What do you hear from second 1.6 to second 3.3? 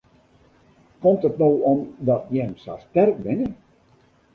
omdat jim sa sterk